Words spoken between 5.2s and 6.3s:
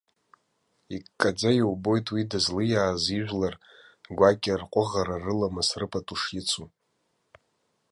рыламыс, рыпату